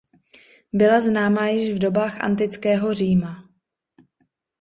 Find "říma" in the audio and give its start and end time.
2.93-3.49